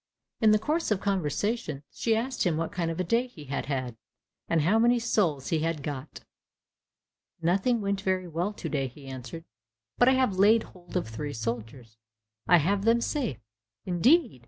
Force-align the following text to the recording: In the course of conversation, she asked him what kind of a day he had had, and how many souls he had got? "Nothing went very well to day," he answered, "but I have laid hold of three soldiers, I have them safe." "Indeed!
In 0.39 0.49
the 0.49 0.57
course 0.57 0.89
of 0.89 0.99
conversation, 0.99 1.83
she 1.91 2.15
asked 2.15 2.41
him 2.43 2.57
what 2.57 2.71
kind 2.71 2.89
of 2.89 2.99
a 2.99 3.03
day 3.03 3.27
he 3.27 3.43
had 3.43 3.67
had, 3.67 3.95
and 4.49 4.63
how 4.63 4.79
many 4.79 4.97
souls 4.97 5.49
he 5.49 5.59
had 5.59 5.83
got? 5.83 6.21
"Nothing 7.39 7.81
went 7.81 8.01
very 8.01 8.27
well 8.27 8.51
to 8.51 8.67
day," 8.67 8.87
he 8.87 9.05
answered, 9.05 9.45
"but 9.99 10.09
I 10.09 10.13
have 10.13 10.39
laid 10.39 10.63
hold 10.63 10.97
of 10.97 11.07
three 11.07 11.33
soldiers, 11.33 11.99
I 12.47 12.57
have 12.57 12.83
them 12.83 12.99
safe." 12.99 13.37
"Indeed! 13.85 14.39